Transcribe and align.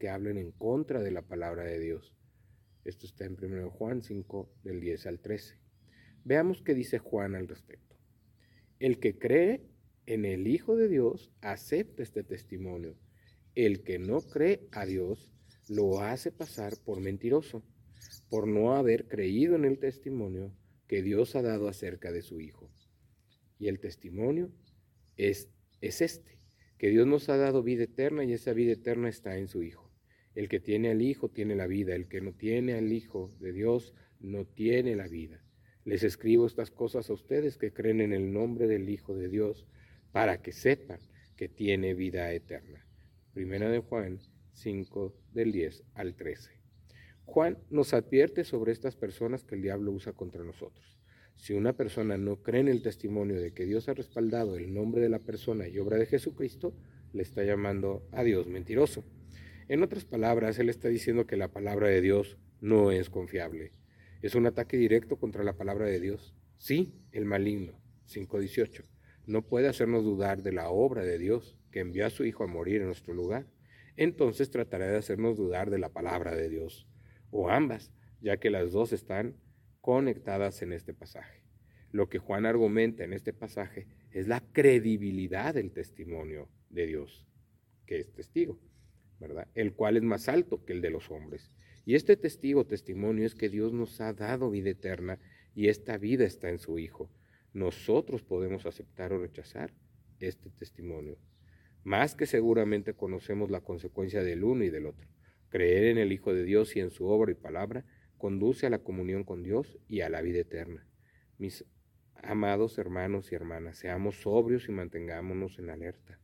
que 0.00 0.08
hablen 0.08 0.38
en 0.38 0.50
contra 0.50 1.00
de 1.00 1.12
la 1.12 1.22
palabra 1.22 1.62
de 1.62 1.78
Dios. 1.78 2.16
Esto 2.84 3.06
está 3.06 3.26
en 3.26 3.36
1 3.40 3.70
Juan 3.70 4.02
5, 4.02 4.50
del 4.64 4.80
10 4.80 5.06
al 5.06 5.20
13. 5.20 5.58
Veamos 6.24 6.62
qué 6.62 6.74
dice 6.74 6.98
Juan 6.98 7.34
al 7.34 7.46
respecto. 7.46 7.96
El 8.78 8.98
que 8.98 9.18
cree 9.18 9.68
en 10.06 10.24
el 10.24 10.46
Hijo 10.48 10.74
de 10.74 10.88
Dios 10.88 11.30
acepta 11.42 12.02
este 12.02 12.24
testimonio. 12.24 12.96
El 13.54 13.82
que 13.82 13.98
no 13.98 14.22
cree 14.22 14.66
a 14.72 14.86
Dios 14.86 15.30
lo 15.68 16.00
hace 16.00 16.32
pasar 16.32 16.72
por 16.82 17.00
mentiroso, 17.00 17.62
por 18.30 18.48
no 18.48 18.74
haber 18.74 19.06
creído 19.06 19.54
en 19.54 19.66
el 19.66 19.78
testimonio 19.78 20.50
que 20.86 21.02
Dios 21.02 21.36
ha 21.36 21.42
dado 21.42 21.68
acerca 21.68 22.10
de 22.10 22.22
su 22.22 22.40
Hijo. 22.40 22.70
Y 23.58 23.68
el 23.68 23.78
testimonio 23.78 24.50
es, 25.18 25.50
es 25.82 26.00
este, 26.00 26.40
que 26.78 26.88
Dios 26.88 27.06
nos 27.06 27.28
ha 27.28 27.36
dado 27.36 27.62
vida 27.62 27.84
eterna 27.84 28.24
y 28.24 28.32
esa 28.32 28.54
vida 28.54 28.72
eterna 28.72 29.10
está 29.10 29.36
en 29.36 29.46
su 29.46 29.62
Hijo. 29.62 29.89
El 30.34 30.48
que 30.48 30.60
tiene 30.60 30.90
al 30.90 31.02
Hijo 31.02 31.28
tiene 31.28 31.56
la 31.56 31.66
vida, 31.66 31.94
el 31.94 32.08
que 32.08 32.20
no 32.20 32.32
tiene 32.32 32.74
al 32.74 32.92
Hijo 32.92 33.34
de 33.40 33.52
Dios 33.52 33.94
no 34.20 34.44
tiene 34.44 34.94
la 34.94 35.08
vida. 35.08 35.42
Les 35.84 36.02
escribo 36.02 36.46
estas 36.46 36.70
cosas 36.70 37.10
a 37.10 37.14
ustedes 37.14 37.56
que 37.56 37.72
creen 37.72 38.00
en 38.00 38.12
el 38.12 38.32
nombre 38.32 38.66
del 38.66 38.88
Hijo 38.88 39.14
de 39.14 39.28
Dios, 39.28 39.66
para 40.12 40.42
que 40.42 40.52
sepan 40.52 41.00
que 41.36 41.48
tiene 41.48 41.94
vida 41.94 42.32
eterna. 42.32 42.86
Primera 43.32 43.70
de 43.70 43.78
Juan 43.80 44.20
5 44.52 45.14
del 45.32 45.52
10 45.52 45.84
al 45.94 46.14
13. 46.14 46.50
Juan 47.24 47.58
nos 47.70 47.94
advierte 47.94 48.44
sobre 48.44 48.72
estas 48.72 48.96
personas 48.96 49.44
que 49.44 49.54
el 49.54 49.62
diablo 49.62 49.92
usa 49.92 50.12
contra 50.12 50.44
nosotros. 50.44 50.98
Si 51.36 51.54
una 51.54 51.72
persona 51.72 52.18
no 52.18 52.42
cree 52.42 52.60
en 52.60 52.68
el 52.68 52.82
testimonio 52.82 53.40
de 53.40 53.52
que 53.52 53.64
Dios 53.64 53.88
ha 53.88 53.94
respaldado 53.94 54.56
el 54.56 54.74
nombre 54.74 55.00
de 55.00 55.08
la 55.08 55.20
persona 55.20 55.66
y 55.68 55.78
obra 55.78 55.96
de 55.96 56.06
Jesucristo, 56.06 56.74
le 57.12 57.22
está 57.22 57.42
llamando 57.42 58.06
a 58.12 58.22
Dios 58.22 58.46
mentiroso. 58.46 59.04
En 59.70 59.84
otras 59.84 60.04
palabras, 60.04 60.58
él 60.58 60.68
está 60.68 60.88
diciendo 60.88 61.28
que 61.28 61.36
la 61.36 61.46
palabra 61.46 61.86
de 61.86 62.00
Dios 62.00 62.38
no 62.60 62.90
es 62.90 63.08
confiable. 63.08 63.72
Es 64.20 64.34
un 64.34 64.46
ataque 64.46 64.76
directo 64.76 65.16
contra 65.16 65.44
la 65.44 65.56
palabra 65.56 65.86
de 65.86 66.00
Dios. 66.00 66.34
Sí, 66.56 66.92
el 67.12 67.24
maligno, 67.24 67.80
5.18, 68.08 68.82
no 69.26 69.46
puede 69.46 69.68
hacernos 69.68 70.02
dudar 70.02 70.42
de 70.42 70.50
la 70.50 70.70
obra 70.70 71.04
de 71.04 71.18
Dios 71.18 71.56
que 71.70 71.78
envió 71.78 72.04
a 72.04 72.10
su 72.10 72.24
Hijo 72.24 72.42
a 72.42 72.48
morir 72.48 72.80
en 72.80 72.88
nuestro 72.88 73.14
lugar. 73.14 73.46
Entonces 73.94 74.50
tratará 74.50 74.88
de 74.88 74.96
hacernos 74.96 75.36
dudar 75.36 75.70
de 75.70 75.78
la 75.78 75.90
palabra 75.90 76.34
de 76.34 76.48
Dios, 76.48 76.88
o 77.30 77.48
ambas, 77.48 77.92
ya 78.20 78.38
que 78.38 78.50
las 78.50 78.72
dos 78.72 78.92
están 78.92 79.36
conectadas 79.80 80.62
en 80.62 80.72
este 80.72 80.94
pasaje. 80.94 81.44
Lo 81.92 82.08
que 82.08 82.18
Juan 82.18 82.44
argumenta 82.44 83.04
en 83.04 83.12
este 83.12 83.32
pasaje 83.32 83.86
es 84.10 84.26
la 84.26 84.40
credibilidad 84.40 85.54
del 85.54 85.70
testimonio 85.70 86.48
de 86.70 86.88
Dios, 86.88 87.24
que 87.86 88.00
es 88.00 88.12
testigo, 88.12 88.58
El 89.54 89.74
cual 89.74 89.96
es 89.96 90.02
más 90.02 90.28
alto 90.28 90.64
que 90.64 90.72
el 90.72 90.80
de 90.80 90.90
los 90.90 91.10
hombres. 91.10 91.50
Y 91.84 91.94
este 91.94 92.16
testigo, 92.16 92.66
testimonio, 92.66 93.26
es 93.26 93.34
que 93.34 93.48
Dios 93.48 93.72
nos 93.72 94.00
ha 94.00 94.12
dado 94.12 94.50
vida 94.50 94.70
eterna 94.70 95.18
y 95.54 95.68
esta 95.68 95.98
vida 95.98 96.24
está 96.24 96.48
en 96.50 96.58
su 96.58 96.78
Hijo. 96.78 97.10
Nosotros 97.52 98.22
podemos 98.22 98.66
aceptar 98.66 99.12
o 99.12 99.20
rechazar 99.20 99.72
este 100.20 100.50
testimonio. 100.50 101.18
Más 101.82 102.14
que 102.14 102.26
seguramente 102.26 102.94
conocemos 102.94 103.50
la 103.50 103.62
consecuencia 103.62 104.22
del 104.22 104.44
uno 104.44 104.64
y 104.64 104.70
del 104.70 104.86
otro. 104.86 105.08
Creer 105.48 105.84
en 105.84 105.98
el 105.98 106.12
Hijo 106.12 106.32
de 106.32 106.44
Dios 106.44 106.76
y 106.76 106.80
en 106.80 106.90
su 106.90 107.06
obra 107.06 107.32
y 107.32 107.34
palabra 107.34 107.84
conduce 108.18 108.66
a 108.66 108.70
la 108.70 108.80
comunión 108.80 109.24
con 109.24 109.42
Dios 109.42 109.78
y 109.88 110.02
a 110.02 110.10
la 110.10 110.20
vida 110.20 110.40
eterna. 110.40 110.86
Mis 111.38 111.64
amados 112.22 112.78
hermanos 112.78 113.32
y 113.32 113.34
hermanas, 113.34 113.78
seamos 113.78 114.20
sobrios 114.20 114.68
y 114.68 114.72
mantengámonos 114.72 115.58
en 115.58 115.70
alerta. 115.70 116.20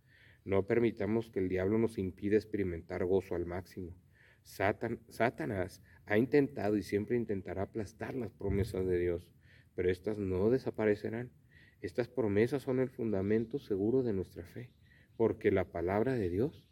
No 0.46 0.64
permitamos 0.64 1.28
que 1.28 1.40
el 1.40 1.48
diablo 1.48 1.76
nos 1.76 1.98
impida 1.98 2.36
experimentar 2.36 3.04
gozo 3.04 3.34
al 3.34 3.46
máximo. 3.46 3.96
Satanás 4.44 5.82
ha 6.04 6.18
intentado 6.18 6.76
y 6.76 6.84
siempre 6.84 7.16
intentará 7.16 7.62
aplastar 7.62 8.14
las 8.14 8.30
promesas 8.30 8.86
de 8.86 8.96
Dios, 8.96 9.28
pero 9.74 9.90
estas 9.90 10.18
no 10.18 10.48
desaparecerán. 10.50 11.32
Estas 11.82 12.06
promesas 12.06 12.62
son 12.62 12.78
el 12.78 12.90
fundamento 12.90 13.58
seguro 13.58 14.04
de 14.04 14.12
nuestra 14.12 14.44
fe, 14.44 14.70
porque 15.16 15.50
la 15.50 15.64
palabra 15.72 16.14
de 16.14 16.30
Dios 16.30 16.64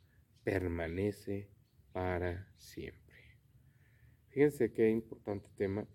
permanece 0.45 1.49
para 1.91 2.49
siempre. 2.57 3.17
Fíjense 4.29 4.73
qué 4.73 4.89
importante 4.89 5.49
tema. 5.57 5.89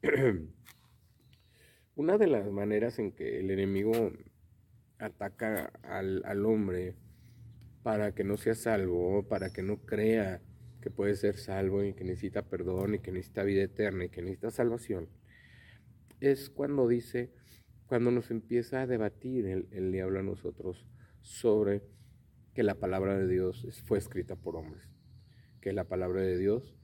Una 1.94 2.16
de 2.16 2.26
las 2.26 2.50
maneras 2.50 2.98
en 2.98 3.12
que 3.12 3.38
el 3.38 3.50
enemigo 3.50 4.12
ataca 5.04 5.72
al, 5.82 6.22
al, 6.24 6.44
hombre 6.46 6.96
para 7.82 8.14
que 8.14 8.24
no 8.24 8.36
sea 8.36 8.54
salvo, 8.54 9.26
para 9.28 9.52
que 9.52 9.62
no 9.62 9.78
crea 9.78 10.40
que 10.80 10.90
puede 10.90 11.14
ser 11.14 11.36
salvo 11.36 11.82
y 11.82 11.94
que 11.94 12.04
necesita 12.04 12.42
perdón 12.42 12.94
y 12.94 12.98
que 12.98 13.12
necesita 13.12 13.42
vida 13.42 13.62
eterna 13.62 14.04
y 14.04 14.08
que 14.08 14.22
necesita 14.22 14.50
salvación, 14.50 15.08
es 16.20 16.50
cuando 16.50 16.88
dice, 16.88 17.32
cuando 17.86 18.10
nos 18.10 18.30
empieza 18.30 18.82
a 18.82 18.86
debatir 18.86 19.46
el, 19.46 19.68
el 19.70 19.92
diablo 19.92 20.20
a 20.20 20.22
nosotros 20.22 20.86
sobre 21.20 21.82
que 22.54 22.62
la 22.62 22.76
palabra 22.76 23.18
de 23.18 23.26
Dios 23.26 23.66
fue 23.86 23.98
escrita 23.98 24.36
por 24.36 24.56
hombres, 24.56 24.88
que 25.60 25.72
la 25.72 25.84
palabra 25.84 26.22
de 26.22 26.38
Dios 26.38 26.76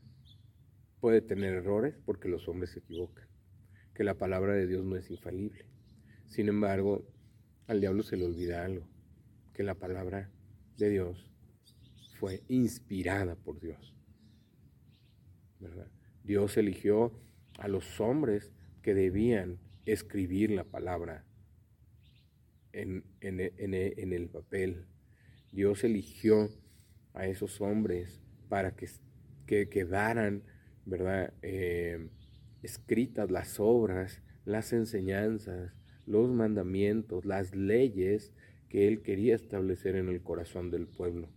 puede 1.00 1.22
tener 1.22 1.54
errores 1.54 1.96
porque 2.04 2.28
los 2.28 2.48
hombres 2.48 2.70
se 2.70 2.80
equivocan, 2.80 3.28
que 3.94 4.04
la 4.04 4.14
palabra 4.14 4.54
de 4.54 4.66
Dios 4.66 4.84
no 4.84 4.96
es 4.96 5.10
infalible. 5.10 5.66
Sin 6.26 6.48
embargo, 6.48 7.06
al 7.70 7.80
diablo 7.80 8.02
se 8.02 8.16
le 8.16 8.24
olvida 8.24 8.64
algo, 8.64 8.84
que 9.54 9.62
la 9.62 9.76
palabra 9.76 10.28
de 10.76 10.90
Dios 10.90 11.30
fue 12.18 12.42
inspirada 12.48 13.36
por 13.36 13.60
Dios. 13.60 13.94
Dios 16.24 16.56
eligió 16.56 17.12
a 17.60 17.68
los 17.68 18.00
hombres 18.00 18.50
que 18.82 18.92
debían 18.92 19.60
escribir 19.86 20.50
la 20.50 20.64
palabra 20.64 21.24
en, 22.72 23.04
el 23.20 24.28
papel. 24.28 24.86
Dios 25.52 25.84
eligió 25.84 26.50
a 27.14 27.28
esos 27.28 27.60
hombres 27.60 28.20
para 28.48 28.74
que, 28.74 28.88
que 29.46 29.68
quedaran. 29.68 30.42
Eh, 31.42 32.08
escritas 32.64 33.30
las 33.30 33.60
obras, 33.60 34.22
las 34.44 34.72
enseñanzas, 34.72 35.72
los 36.06 36.30
mandamientos, 36.30 37.24
las 37.24 37.54
leyes 37.54 38.32
que 38.68 38.88
él 38.88 39.02
quería 39.02 39.34
establecer 39.34 39.96
en 39.96 40.08
el 40.08 40.22
corazón 40.22 40.70
del 40.70 40.86
pueblo. 40.86 41.28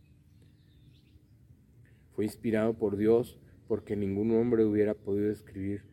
Fue 2.16 2.26
inspirado 2.26 2.76
por 2.76 2.96
Dios 2.96 3.38
porque 3.68 3.96
ningún 3.96 4.32
hombre 4.32 4.66
hubiera 4.66 4.94
podido 4.94 5.32
escribir 5.32 5.84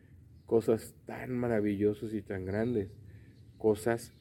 cosas 0.45 0.93
tan 1.05 1.31
maravillosas 1.31 2.13
y 2.13 2.21
tan 2.21 2.45
grandes, 2.45 2.89
cosas 3.57 4.13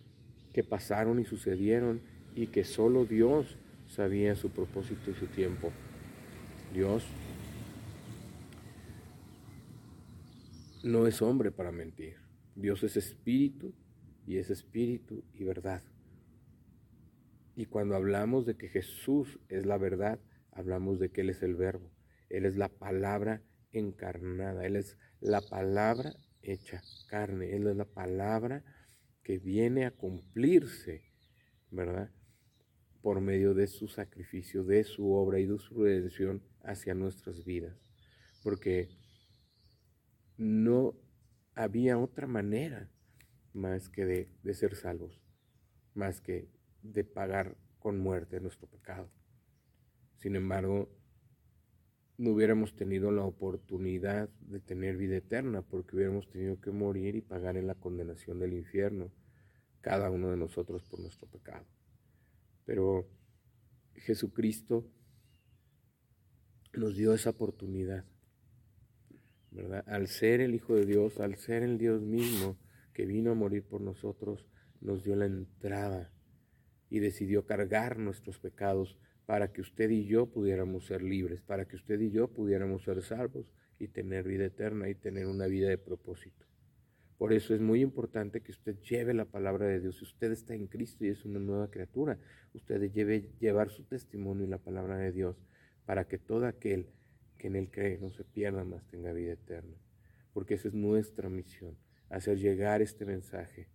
que 0.53 0.65
pasaron 0.65 1.21
y 1.21 1.25
sucedieron 1.25 2.00
y 2.34 2.47
que 2.47 2.65
solo 2.65 3.05
Dios 3.05 3.59
sabía 3.87 4.34
su 4.34 4.50
propósito 4.50 5.10
y 5.10 5.15
su 5.15 5.27
tiempo. 5.27 5.71
Dios 6.72 7.05
no 10.83 11.06
es 11.06 11.21
hombre 11.21 11.50
para 11.50 11.72
mentir. 11.72 12.16
Dios 12.55 12.83
es 12.83 12.97
espíritu 12.97 13.75
y 14.26 14.38
es 14.38 14.50
espíritu 14.50 15.25
y 15.32 15.44
verdad. 15.44 15.82
Y 17.56 17.66
cuando 17.66 17.94
hablamos 17.97 18.47
de 18.47 18.56
que 18.56 18.69
Jesús 18.69 19.38
es 19.48 19.66
la 19.66 19.76
verdad, 19.76 20.20
hablamos 20.53 20.98
de 20.98 21.10
que 21.10 21.22
Él 21.22 21.31
es 21.31 21.42
el 21.42 21.56
verbo. 21.56 21.91
Él 22.28 22.47
es 22.47 22.56
la 22.56 22.69
palabra 22.69 23.42
encarnada. 23.72 24.64
Él 24.64 24.76
es 24.76 24.97
la 25.20 25.41
palabra 25.41 26.14
hecha 26.42 26.82
carne. 27.09 27.54
Él 27.54 27.66
es 27.66 27.76
la 27.76 27.84
palabra 27.84 28.64
que 29.22 29.38
viene 29.38 29.84
a 29.84 29.91
cumplirse, 29.91 31.03
¿verdad? 31.70 32.10
Por 33.03 33.20
medio 33.20 33.54
de 33.54 33.66
su 33.66 33.88
sacrificio, 33.88 34.64
de 34.64 34.84
su 34.84 35.12
obra 35.12 35.41
y 35.41 35.47
de 35.47 35.59
su 35.59 35.82
redención 35.82 36.42
hacia 36.62 36.94
nuestras 36.94 37.44
vidas. 37.44 37.77
Porque 38.42 38.89
no 40.36 40.95
había 41.54 41.98
otra 41.98 42.27
manera 42.27 42.89
más 43.52 43.88
que 43.88 44.04
de, 44.04 44.54
ser 44.54 44.76
salvos, 44.76 45.20
más 45.94 46.20
que 46.20 46.48
de 46.82 47.04
pagar 47.04 47.56
con 47.78 47.98
muerte 47.98 48.41
nuestro 48.41 48.68
pecado. 48.68 49.10
Sin 50.18 50.36
embargo, 50.36 50.88
no 52.18 52.30
hubiéramos 52.32 52.76
tenido 52.76 53.10
la 53.10 53.24
oportunidad 53.24 54.28
de 54.41 54.60
tener 54.60 54.97
vida 54.97 55.16
eterna 55.16 55.62
porque 55.62 55.97
hubiéramos 55.97 56.28
tenido 56.28 56.60
que 56.60 56.70
morir 56.70 57.16
y 57.16 57.22
pagar 57.22 57.56
en 57.56 57.66
la 57.66 57.74
condenación 57.74 58.38
del 58.38 58.52
infierno 58.52 59.10
cada 59.80 60.10
uno 60.10 60.30
de 60.30 60.36
nosotros 60.36 60.82
por 60.84 61.00
nuestro 61.00 61.26
pecado. 61.26 61.64
Pero 62.66 63.08
Jesucristo 63.94 64.86
nos 66.74 66.97
dio 66.97 67.14
esa 67.14 67.30
oportunidad 67.30 68.04
al 69.86 70.06
ser 70.06 70.41
el 70.41 70.54
Hijo 70.54 70.74
de 70.74 70.86
Dios, 70.86 71.18
al 71.18 71.36
ser 71.36 71.62
el 71.62 71.78
Dios 71.78 72.02
mismo 72.02 72.56
que 73.00 73.06
vino 73.06 73.30
a 73.30 73.34
morir 73.34 73.62
por 73.62 73.80
nosotros, 73.80 74.47
nos 74.82 75.02
dio 75.02 75.16
la 75.16 75.24
entrada 75.24 76.12
y 76.91 76.98
decidió 76.98 77.47
cargar 77.47 77.98
nuestros 77.98 78.38
pecados 78.38 78.98
para 79.24 79.54
que 79.54 79.62
usted 79.62 79.88
y 79.88 80.04
yo 80.04 80.26
pudiéramos 80.26 80.84
ser 80.84 81.00
libres, 81.00 81.41
para 81.41 81.64
que 81.64 81.76
usted 81.76 81.98
y 81.98 82.10
yo 82.10 82.28
pudiéramos 82.28 82.82
ser 82.82 83.00
salvos 83.00 83.54
y 83.78 83.88
tener 83.88 84.28
vida 84.28 84.44
eterna 84.44 84.91
y 84.91 84.94
tener 84.94 85.28
una 85.28 85.47
vida 85.47 85.70
de 85.70 85.78
propósito. 85.78 86.44
Por 87.16 87.32
eso 87.32 87.54
es 87.54 87.62
muy 87.62 87.80
importante 87.80 88.42
que 88.42 88.52
usted 88.52 88.76
lleve 88.82 89.14
la 89.14 89.24
palabra 89.24 89.64
de 89.64 89.80
Dios. 89.80 89.97
Si 89.97 90.04
usted 90.04 90.32
está 90.32 90.52
en 90.52 90.66
Cristo 90.66 91.06
y 91.06 91.08
es 91.08 91.24
una 91.24 91.41
nueva 91.41 91.70
criatura, 91.70 92.18
usted 92.52 92.92
debe 92.92 93.30
llevar 93.41 93.70
su 93.70 93.84
testimonio 93.84 94.44
y 94.44 94.50
la 94.50 94.58
palabra 94.58 94.98
de 94.98 95.10
Dios 95.10 95.42
para 95.86 96.06
que 96.06 96.18
todo 96.18 96.44
aquel 96.44 96.91
que 97.38 97.47
en 97.47 97.56
Él 97.56 97.70
cree 97.70 97.97
no 97.97 98.10
se 98.10 98.24
pierda 98.24 98.62
más, 98.62 98.86
tenga 98.88 99.14
vida 99.14 99.32
eterna. 99.32 99.78
Porque 100.34 100.52
esa 100.52 100.68
es 100.68 100.74
nuestra 100.74 101.30
misión, 101.30 101.78
hacer 102.10 102.39
llegar 102.39 102.83
este 102.83 103.07
mensaje. 103.07 103.68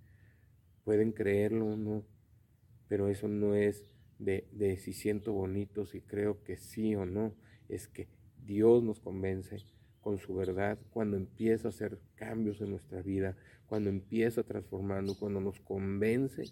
Pueden 0.84 1.12
creerlo 1.12 1.68
o 1.68 1.78
no, 1.78 2.06
pero 2.88 3.10
eso 3.10 3.28
no 3.28 3.56
es 3.56 3.84
de, 4.20 4.48
de 4.52 4.78
si 4.78 4.94
siento 4.94 5.34
bonito, 5.34 5.86
si 5.86 6.02
creo 6.02 6.44
que 6.44 6.58
sí 6.58 6.96
o 6.96 7.06
no. 7.06 7.34
Es 7.68 7.88
que 7.88 8.08
Dios 8.46 8.84
nos 8.84 9.00
convence 9.00 9.66
con 10.02 10.20
su 10.20 10.36
verdad, 10.36 10.78
cuando 10.92 11.18
empieza 11.18 11.68
a 11.68 11.70
hacer 11.70 12.00
cambios 12.14 12.62
en 12.62 12.70
nuestra 12.70 13.02
vida, 13.02 13.36
cuando 13.66 13.90
empieza 13.90 14.44
transformando, 14.44 15.18
cuando 15.18 15.42
nos 15.42 15.60
convence, 15.62 16.44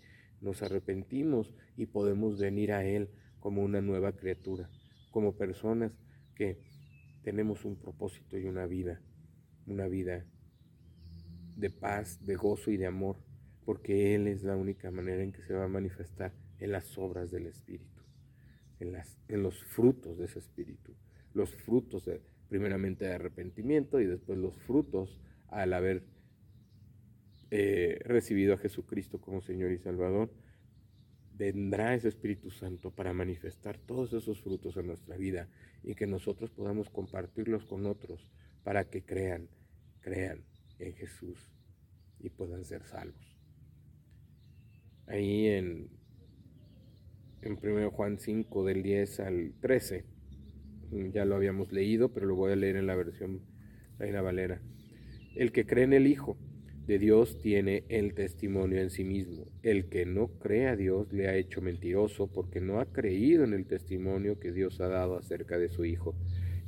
nos 0.42 0.64
arrepentimos 0.64 1.54
y 1.78 1.86
podemos 1.86 2.40
venir 2.40 2.72
a 2.72 2.84
Él 2.84 3.10
como 3.40 3.62
una 3.62 3.80
nueva 3.80 4.14
criatura, 4.14 4.72
como 5.12 5.38
personas 5.38 5.92
que 6.34 6.58
tenemos 7.22 7.64
un 7.64 7.76
propósito 7.76 8.40
y 8.40 8.46
una 8.46 8.66
vida, 8.66 9.02
una 9.68 9.88
vida 9.88 10.26
de 11.56 11.70
paz, 11.70 12.26
de 12.26 12.36
gozo 12.36 12.72
y 12.72 12.78
de 12.78 12.88
amor, 12.88 13.18
porque 13.66 14.16
Él 14.16 14.28
es 14.28 14.44
la 14.44 14.56
única 14.56 14.92
manera 14.92 15.24
en 15.24 15.32
que 15.32 15.44
se 15.44 15.54
va 15.54 15.66
a 15.66 15.70
manifestar 15.70 16.34
en 16.60 16.72
las 16.72 16.98
obras 16.98 17.32
del 17.32 17.48
Espíritu, 17.48 18.02
en, 18.80 18.92
las, 18.92 19.18
en 19.28 19.44
los 19.44 19.64
frutos 19.64 20.18
de 20.18 20.26
ese 20.26 20.40
Espíritu, 20.40 20.94
los 21.34 21.54
frutos 21.56 22.10
primeramente 22.50 23.06
de 23.06 23.14
arrepentimiento 23.14 24.00
y 24.00 24.06
después 24.06 24.38
los 24.38 24.56
frutos 24.62 25.20
al 25.48 25.74
haber 25.74 26.04
eh, 27.52 28.00
recibido 28.06 28.54
a 28.54 28.58
Jesucristo 28.58 29.20
como 29.20 29.42
Señor 29.42 29.72
y 29.72 29.78
Salvador, 29.78 30.32
vendrá 31.36 31.96
ese 31.96 32.10
Espíritu 32.10 32.52
Santo 32.52 32.92
para 32.92 33.14
manifestar 33.14 33.78
todos 33.78 34.14
esos 34.14 34.42
frutos 34.42 34.78
en 34.78 34.88
nuestra 34.88 35.18
vida 35.18 35.48
y 35.84 35.96
que 35.96 36.08
nosotros 36.08 36.52
podamos 36.52 36.90
compartirlos 36.90 37.66
con 37.66 37.86
otros 37.86 38.28
para 38.64 38.86
que 38.86 39.04
crean, 39.04 39.50
crean 40.02 40.44
en 40.84 40.94
Jesús 40.94 41.50
y 42.20 42.30
puedan 42.30 42.66
ser 42.66 42.84
salvos. 42.86 43.38
Ahí 45.08 45.48
en, 45.48 45.90
en 47.42 47.60
1 47.62 47.92
Juan 47.92 48.20
5 48.20 48.66
del 48.66 48.84
10 48.84 49.20
al 49.20 49.54
13 49.60 50.14
ya 51.12 51.26
lo 51.26 51.36
habíamos 51.36 51.72
leído, 51.72 52.14
pero 52.14 52.28
lo 52.28 52.36
voy 52.36 52.52
a 52.52 52.56
leer 52.56 52.76
en 52.76 52.88
la 52.88 52.96
versión 52.96 53.42
Reina 53.98 54.22
Valera. 54.22 54.62
El 55.36 55.52
que 55.52 55.66
cree 55.66 55.86
en 55.86 55.94
el 55.94 56.08
Hijo 56.08 56.38
de 56.86 57.00
Dios 57.00 57.40
tiene 57.42 57.86
el 57.90 58.14
testimonio 58.14 58.82
en 58.82 58.90
sí 58.90 59.04
mismo. 59.04 59.48
El 59.64 59.90
que 59.90 60.06
no 60.06 60.28
cree 60.40 60.68
a 60.68 60.76
Dios 60.76 61.12
le 61.12 61.28
ha 61.28 61.36
hecho 61.36 61.62
mentiroso 61.62 62.28
porque 62.28 62.62
no 62.62 62.80
ha 62.80 62.86
creído 62.86 63.44
en 63.44 63.54
el 63.54 63.66
testimonio 63.66 64.40
que 64.40 64.52
Dios 64.52 64.82
ha 64.82 64.88
dado 64.88 65.18
acerca 65.18 65.58
de 65.58 65.70
su 65.70 65.86
Hijo. 65.86 66.16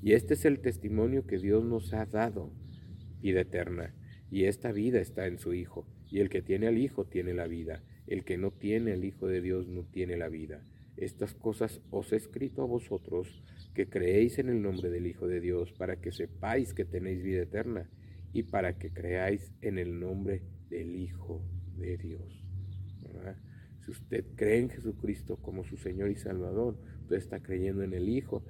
Y 0.01 0.13
este 0.13 0.33
es 0.33 0.45
el 0.45 0.59
testimonio 0.59 1.25
que 1.25 1.37
Dios 1.37 1.63
nos 1.63 1.93
ha 1.93 2.05
dado, 2.05 2.51
vida 3.21 3.41
eterna. 3.41 3.93
Y 4.31 4.45
esta 4.45 4.71
vida 4.71 4.99
está 4.99 5.27
en 5.27 5.39
su 5.39 5.53
Hijo. 5.53 5.87
Y 6.09 6.19
el 6.19 6.29
que 6.29 6.41
tiene 6.41 6.67
al 6.67 6.77
Hijo 6.77 7.05
tiene 7.05 7.33
la 7.33 7.47
vida. 7.47 7.83
El 8.07 8.23
que 8.23 8.37
no 8.37 8.51
tiene 8.51 8.93
al 8.93 9.03
Hijo 9.03 9.27
de 9.27 9.41
Dios 9.41 9.67
no 9.67 9.83
tiene 9.83 10.17
la 10.17 10.29
vida. 10.29 10.63
Estas 10.97 11.33
cosas 11.33 11.81
os 11.91 12.13
he 12.13 12.15
escrito 12.15 12.61
a 12.61 12.65
vosotros 12.65 13.43
que 13.73 13.89
creéis 13.89 14.39
en 14.39 14.49
el 14.49 14.61
nombre 14.61 14.89
del 14.89 15.07
Hijo 15.07 15.27
de 15.27 15.41
Dios, 15.41 15.73
para 15.73 15.97
que 15.97 16.11
sepáis 16.11 16.73
que 16.73 16.85
tenéis 16.85 17.21
vida 17.21 17.43
eterna 17.43 17.89
y 18.31 18.43
para 18.43 18.77
que 18.77 18.91
creáis 18.91 19.51
en 19.61 19.77
el 19.77 19.99
nombre 19.99 20.41
del 20.69 20.95
Hijo 20.95 21.41
de 21.77 21.97
Dios. 21.97 22.45
Si 23.83 23.91
usted 23.91 24.25
cree 24.35 24.59
en 24.59 24.69
Jesucristo 24.69 25.37
como 25.37 25.63
su 25.63 25.77
Señor 25.77 26.09
y 26.09 26.15
Salvador, 26.15 26.77
usted 27.01 27.17
está 27.17 27.41
creyendo 27.41 27.83
en 27.83 27.93
el 27.93 28.09
Hijo 28.09 28.43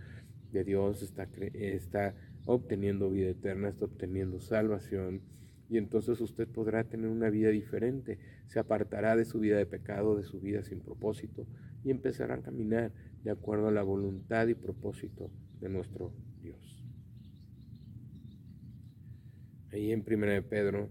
de 0.52 0.64
Dios, 0.64 1.02
está, 1.02 1.28
está 1.54 2.16
obteniendo 2.46 3.10
vida 3.10 3.30
eterna, 3.30 3.70
está 3.70 3.86
obteniendo 3.86 4.40
salvación. 4.40 5.22
Y 5.70 5.78
entonces 5.78 6.22
usted 6.22 6.48
podrá 6.48 6.84
tener 6.84 7.08
una 7.08 7.30
vida 7.30 7.50
diferente, 7.50 8.20
se 8.48 8.60
apartará 8.60 9.16
de 9.16 9.26
su 9.26 9.40
vida 9.40 9.58
de 9.58 9.66
pecado, 9.66 10.16
de 10.16 10.24
su 10.24 10.40
vida 10.40 10.64
sin 10.64 10.82
propósito, 10.82 11.48
y 11.84 11.92
empezará 11.92 12.36
a 12.36 12.42
caminar 12.42 12.92
de 13.24 13.32
acuerdo 13.32 13.68
a 13.68 13.72
la 13.72 13.84
voluntad 13.84 14.48
y 14.48 14.54
propósito 14.54 15.32
de 15.60 15.70
nuestro 15.70 16.14
Dios. 16.42 16.84
Ahí 19.72 19.92
en 19.92 20.06
1 20.08 20.48
Pedro 20.48 20.90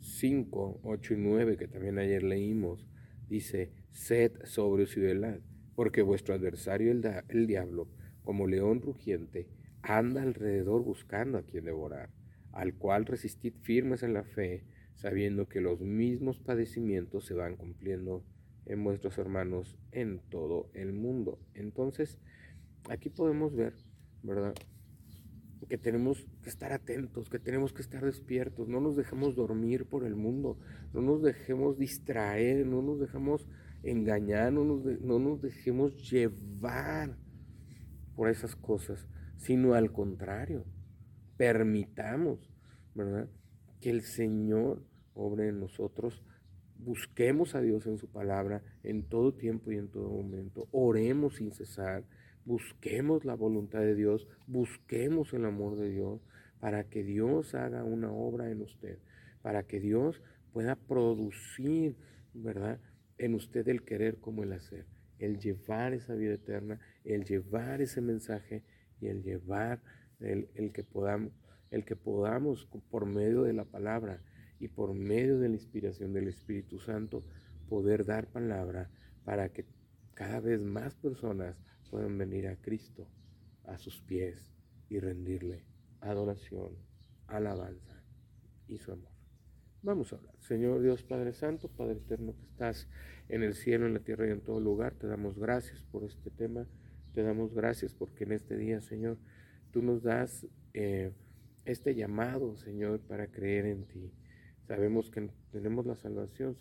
5, 0.00 0.80
8 0.82 1.14
y 1.14 1.16
9, 1.16 1.56
que 1.56 1.68
también 1.68 1.98
ayer 1.98 2.22
leímos, 2.22 2.86
dice, 3.28 3.72
sed 3.90 4.32
sobrios 4.44 4.96
y 4.96 5.00
velad, 5.00 5.40
porque 5.74 6.02
vuestro 6.02 6.34
adversario 6.34 6.92
el, 6.92 7.02
el 7.28 7.46
diablo, 7.46 7.88
como 8.24 8.46
león 8.46 8.80
rugiente, 8.80 9.48
anda 9.82 10.22
alrededor 10.22 10.82
buscando 10.82 11.38
a 11.38 11.42
quien 11.42 11.64
devorar, 11.64 12.10
al 12.52 12.74
cual 12.74 13.06
resistid 13.06 13.54
firmes 13.62 14.02
en 14.02 14.14
la 14.14 14.24
fe, 14.24 14.64
sabiendo 14.94 15.48
que 15.48 15.60
los 15.60 15.80
mismos 15.80 16.38
padecimientos 16.38 17.26
se 17.26 17.34
van 17.34 17.56
cumpliendo 17.56 18.24
en 18.66 18.84
vuestros 18.84 19.18
hermanos 19.18 19.76
en 19.90 20.20
todo 20.30 20.70
el 20.74 20.92
mundo. 20.92 21.38
Entonces, 21.54 22.18
aquí 22.88 23.10
podemos 23.10 23.54
ver, 23.54 23.74
¿verdad? 24.22 24.54
Que 25.68 25.78
tenemos 25.78 26.26
que 26.42 26.50
estar 26.50 26.72
atentos, 26.72 27.28
que 27.30 27.38
tenemos 27.38 27.72
que 27.72 27.82
estar 27.82 28.04
despiertos, 28.04 28.68
no 28.68 28.80
nos 28.80 28.96
dejemos 28.96 29.34
dormir 29.34 29.86
por 29.86 30.04
el 30.04 30.14
mundo, 30.14 30.58
no 30.92 31.00
nos 31.00 31.22
dejemos 31.22 31.78
distraer, 31.78 32.66
no 32.66 32.82
nos 32.82 33.00
dejemos 33.00 33.48
engañar, 33.82 34.52
no 34.52 34.64
nos, 34.64 34.84
no 35.00 35.18
nos 35.18 35.40
dejemos 35.40 36.10
llevar 36.10 37.16
por 38.14 38.28
esas 38.28 38.54
cosas, 38.54 39.06
sino 39.36 39.74
al 39.74 39.92
contrario, 39.92 40.64
permitamos, 41.36 42.38
¿verdad? 42.94 43.28
Que 43.80 43.90
el 43.90 44.02
Señor 44.02 44.82
obre 45.14 45.48
en 45.48 45.60
nosotros 45.60 46.22
Busquemos 46.84 47.54
a 47.54 47.60
Dios 47.60 47.86
en 47.86 47.96
su 47.96 48.08
palabra 48.08 48.60
en 48.82 49.04
todo 49.04 49.34
tiempo 49.34 49.70
y 49.70 49.76
en 49.76 49.88
todo 49.88 50.10
momento. 50.10 50.68
Oremos 50.72 51.36
sin 51.36 51.52
cesar. 51.52 52.02
Busquemos 52.44 53.24
la 53.24 53.34
voluntad 53.36 53.80
de 53.80 53.94
Dios. 53.94 54.26
Busquemos 54.48 55.32
el 55.32 55.44
amor 55.44 55.76
de 55.76 55.90
Dios 55.90 56.20
para 56.58 56.82
que 56.88 57.04
Dios 57.04 57.54
haga 57.54 57.84
una 57.84 58.10
obra 58.10 58.50
en 58.50 58.62
usted. 58.62 58.98
Para 59.42 59.62
que 59.62 59.78
Dios 59.78 60.20
pueda 60.52 60.74
producir, 60.74 61.94
¿verdad? 62.34 62.80
En 63.16 63.34
usted 63.34 63.68
el 63.68 63.84
querer 63.84 64.18
como 64.18 64.42
el 64.42 64.52
hacer. 64.52 64.86
El 65.20 65.38
llevar 65.38 65.94
esa 65.94 66.16
vida 66.16 66.34
eterna, 66.34 66.80
el 67.04 67.24
llevar 67.24 67.80
ese 67.80 68.00
mensaje 68.00 68.64
y 69.00 69.06
el 69.06 69.22
llevar 69.22 69.80
el, 70.24 70.48
el 70.54 70.72
que 70.72 70.84
podamos, 70.84 71.32
el 71.70 71.84
que 71.84 71.96
podamos 71.96 72.66
por 72.90 73.06
medio 73.06 73.42
de 73.42 73.52
la 73.52 73.64
palabra 73.64 74.22
y 74.58 74.68
por 74.68 74.94
medio 74.94 75.38
de 75.38 75.48
la 75.48 75.54
inspiración 75.54 76.12
del 76.12 76.28
Espíritu 76.28 76.78
Santo 76.78 77.24
poder 77.68 78.04
dar 78.04 78.26
palabra 78.28 78.90
para 79.24 79.48
que 79.48 79.64
cada 80.14 80.40
vez 80.40 80.62
más 80.62 80.94
personas 80.94 81.56
puedan 81.90 82.16
venir 82.16 82.46
a 82.46 82.56
Cristo 82.56 83.08
a 83.64 83.78
sus 83.78 84.00
pies 84.02 84.52
y 84.88 84.98
rendirle 84.98 85.64
adoración, 86.00 86.76
alabanza 87.26 88.02
y 88.68 88.78
su 88.78 88.92
amor. 88.92 89.12
Vamos 89.82 90.12
a 90.12 90.16
hablar. 90.16 90.34
Señor 90.38 90.80
Dios 90.80 91.02
Padre 91.02 91.32
Santo, 91.32 91.68
Padre 91.68 91.94
Eterno 91.94 92.36
que 92.36 92.44
estás 92.44 92.88
en 93.28 93.42
el 93.42 93.54
cielo, 93.54 93.86
en 93.86 93.94
la 93.94 94.00
tierra 94.00 94.28
y 94.28 94.30
en 94.30 94.40
todo 94.40 94.60
lugar, 94.60 94.94
te 94.94 95.06
damos 95.06 95.38
gracias 95.38 95.82
por 95.82 96.04
este 96.04 96.30
tema, 96.30 96.66
te 97.14 97.22
damos 97.22 97.52
gracias 97.52 97.94
porque 97.94 98.24
en 98.24 98.32
este 98.32 98.56
día, 98.56 98.80
Señor, 98.80 99.18
tú 99.72 99.82
nos 99.82 100.02
das 100.02 100.46
eh, 100.74 101.12
este 101.64 101.94
llamado, 101.94 102.56
Señor, 102.56 103.00
para 103.00 103.26
creer 103.26 103.66
en 103.66 103.84
ti. 103.84 104.12
Sabemos 104.66 105.10
que 105.10 105.28
tenemos 105.50 105.86
la 105.86 105.96
salvación, 105.96 106.56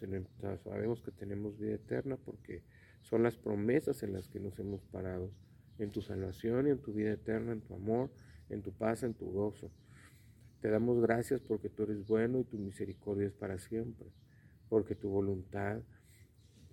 sabemos 0.64 1.02
que 1.02 1.12
tenemos 1.12 1.58
vida 1.60 1.76
eterna 1.76 2.18
porque 2.18 2.64
son 3.02 3.24
las 3.24 3.38
promesas 3.38 4.02
en 4.04 4.14
las 4.14 4.28
que 4.28 4.40
nos 4.40 4.58
hemos 4.60 4.84
parado, 4.86 5.32
en 5.78 5.92
tu 5.92 6.02
salvación 6.02 6.68
y 6.68 6.72
en 6.72 6.80
tu 6.80 6.94
vida 6.94 7.12
eterna, 7.12 7.52
en 7.52 7.62
tu 7.62 7.76
amor, 7.76 8.12
en 8.50 8.62
tu 8.62 8.72
paz, 8.72 9.04
en 9.04 9.14
tu 9.14 9.32
gozo. 9.32 9.72
Te 10.62 10.70
damos 10.70 11.00
gracias 11.00 11.42
porque 11.42 11.70
tú 11.70 11.84
eres 11.84 12.08
bueno 12.08 12.40
y 12.40 12.44
tu 12.44 12.58
misericordia 12.58 13.28
es 13.28 13.34
para 13.34 13.60
siempre, 13.60 14.08
porque 14.70 14.96
tu 14.96 15.10
voluntad 15.10 15.82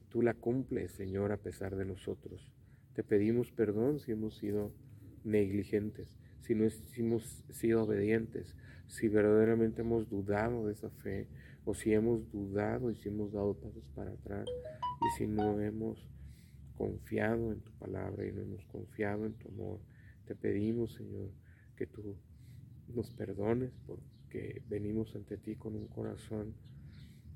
tú 0.09 0.23
la 0.23 0.35
cumples, 0.35 0.93
Señor, 0.93 1.33
a 1.33 1.37
pesar 1.37 1.77
de 1.77 1.85
nosotros. 1.85 2.53
Te 2.95 3.05
pedimos 3.05 3.53
perdón 3.53 4.01
si 4.01 4.13
hemos 4.13 4.37
sido 4.37 4.73
negligentes, 5.25 6.17
si 6.49 6.55
no 6.55 6.67
hemos 6.97 7.45
sido 7.51 7.83
obedientes, 7.83 8.57
si 8.87 9.07
verdaderamente 9.09 9.83
hemos 9.83 10.09
dudado 10.09 10.67
de 10.67 10.73
esa 10.73 10.89
fe, 10.89 11.29
o 11.67 11.75
si 11.75 11.93
hemos 11.93 12.33
dudado 12.33 12.91
y 12.91 12.97
si 12.97 13.11
hemos 13.11 13.31
dado 13.33 13.53
pasos 13.53 13.85
para 13.95 14.13
atrás, 14.13 14.49
y 14.49 15.19
si 15.19 15.27
no 15.27 15.61
hemos 15.61 16.09
confiado 16.79 17.53
en 17.53 17.61
tu 17.61 17.71
palabra 17.73 18.27
y 18.27 18.33
no 18.33 18.41
hemos 18.41 18.65
confiado 18.65 19.27
en 19.27 19.35
tu 19.35 19.49
amor. 19.49 19.79
Te 20.25 20.35
pedimos, 20.35 20.95
Señor, 20.95 21.29
que 21.77 21.87
tú 21.87 22.17
nos 22.95 23.11
perdones 23.11 23.71
porque 23.87 24.63
venimos 24.71 25.15
ante 25.15 25.37
ti 25.37 25.55
con 25.55 25.75
un 25.75 25.87
corazón, 25.89 26.55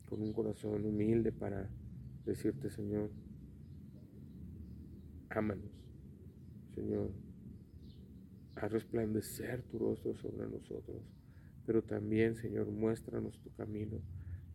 con 0.09 0.23
un 0.23 0.33
corazón 0.33 0.87
humilde 0.87 1.33
para 1.33 1.69
decirte, 2.25 2.71
Señor, 2.71 3.11
ámanos, 5.29 5.71
Señor, 6.75 7.11
haz 8.63 8.71
resplandecer 8.71 9.63
tu 9.63 9.79
rostro 9.79 10.15
sobre 10.15 10.49
nosotros, 10.49 11.03
pero 11.67 11.83
también, 11.83 12.37
Señor, 12.37 12.71
muéstranos 12.71 13.41
tu 13.41 13.53
camino, 13.55 14.01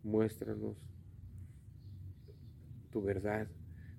muéstranos 0.02 0.78
tu 2.90 3.02
verdad, 3.02 3.48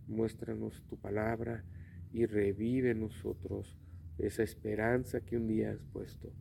muéstranos 0.08 0.84
tu 0.90 0.98
palabra 0.98 1.64
y 2.12 2.26
revive 2.26 2.92
en 2.92 3.02
nosotros 3.02 3.78
esa 4.18 4.42
esperanza 4.42 5.22
que 5.22 5.38
un 5.38 5.48
día 5.48 5.72
has 5.72 5.84
puesto 5.94 6.34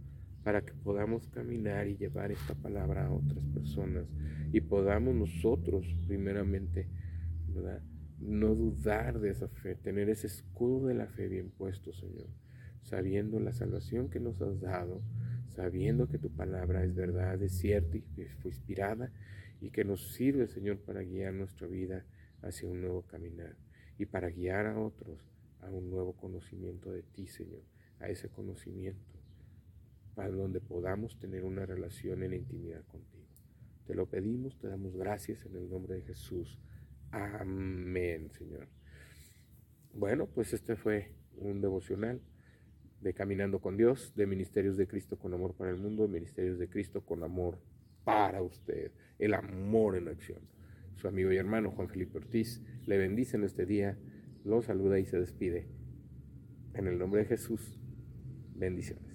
para 0.43 0.65
que 0.65 0.73
podamos 0.73 1.29
caminar 1.29 1.89
y 1.89 1.97
llevar 1.99 2.33
esta 2.33 2.55
palabra 2.55 3.05
a 3.05 3.13
otras 3.13 3.45
personas 3.53 4.07
y 4.51 4.63
podamos 4.63 5.15
nosotros 5.15 5.87
primeramente, 6.07 6.89
¿verdad? 7.49 7.83
No 8.19 8.55
dudar 8.55 9.21
de 9.21 9.29
esa 9.29 9.49
fe, 9.49 9.75
tener 9.75 10.09
ese 10.09 10.27
escudo 10.27 10.87
de 10.87 10.95
la 10.95 11.07
fe 11.07 11.29
bien 11.29 11.51
puesto, 11.51 11.93
Señor, 11.93 12.29
sabiendo 12.83 13.41
la 13.41 13.53
salvación 13.53 14.09
que 14.09 14.21
nos 14.21 14.41
has 14.41 14.61
dado, 14.61 15.03
sabiendo 15.49 16.09
que 16.09 16.19
tu 16.19 16.31
palabra 16.31 16.85
es 16.85 16.95
verdad, 16.95 17.41
es 17.43 17.53
cierta 17.53 17.97
y 17.97 18.03
fue 18.43 18.51
inspirada 18.51 19.11
y 19.61 19.71
que 19.71 19.85
nos 19.85 20.13
sirve, 20.13 20.47
Señor, 20.47 20.79
para 20.79 21.03
guiar 21.03 21.35
nuestra 21.35 21.67
vida 21.67 22.05
hacia 22.43 22.69
un 22.69 22.81
nuevo 22.81 23.03
caminar 23.03 23.57
y 23.99 24.07
para 24.07 24.31
guiar 24.31 24.67
a 24.67 24.79
otros 24.79 25.19
a 25.61 25.71
un 25.71 25.91
nuevo 25.91 26.13
conocimiento 26.13 26.93
de 26.93 27.03
ti, 27.03 27.27
Señor, 27.27 27.63
a 28.01 28.09
ese 28.09 28.29
conocimiento, 28.29 29.19
para 30.15 30.31
donde 30.31 30.61
podamos 30.61 31.19
tener 31.19 31.45
una 31.45 31.67
relación 31.67 32.23
en 32.23 32.35
intimidad 32.35 32.85
contigo. 32.87 33.27
Te 33.87 33.95
lo 33.95 34.07
pedimos, 34.07 34.59
te 34.59 34.69
damos 34.69 34.97
gracias 34.97 35.45
en 35.47 35.57
el 35.57 35.69
nombre 35.69 35.97
de 35.97 36.03
Jesús. 36.03 36.59
Amén, 37.11 38.31
Señor. 38.31 38.69
Bueno, 39.95 40.27
pues 40.27 40.53
este 40.53 40.77
fue 40.77 41.13
un 41.39 41.61
devocional 41.61 42.21
de 43.01 43.15
Caminando 43.15 43.61
con 43.61 43.77
Dios, 43.77 44.13
de 44.17 44.27
Ministerios 44.27 44.77
de 44.77 44.87
Cristo 44.87 45.19
con 45.19 45.33
Amor 45.35 45.55
para 45.55 45.71
el 45.71 45.77
Mundo, 45.77 46.03
de 46.05 46.13
Ministerios 46.13 46.59
de 46.59 46.69
Cristo 46.69 47.03
con 47.03 47.23
Amor 47.23 47.59
para 48.05 48.43
usted, 48.43 48.91
el 49.19 49.35
amor 49.35 49.97
en 49.97 50.09
acción. 50.09 50.41
Su 50.97 51.09
amigo 51.09 51.31
y 51.31 51.37
hermano 51.37 51.71
Juan 51.71 51.89
Felipe 51.89 52.19
Ortiz 52.19 52.61
le 52.87 52.99
bendice 52.99 53.37
en 53.37 53.45
este 53.45 53.67
día, 53.67 53.97
lo 54.45 54.63
saluda 54.63 54.99
y 54.99 55.05
se 55.05 55.19
despide. 55.19 55.69
En 56.75 56.87
el 56.87 56.99
nombre 56.99 57.23
de 57.23 57.29
Jesús, 57.29 57.79
bendiciones. 58.55 59.08